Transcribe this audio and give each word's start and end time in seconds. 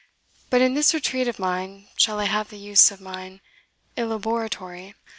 But 0.49 0.61
in 0.63 0.73
this 0.73 0.95
retreat 0.95 1.27
of 1.27 1.37
mine 1.37 1.87
shall 1.95 2.19
I 2.19 2.23
have 2.25 2.49
the 2.49 2.57
use 2.57 2.89
of 2.89 2.99
mine 3.01 3.39
elaboratory?" 3.95 4.95